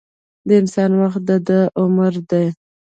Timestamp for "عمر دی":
1.81-2.45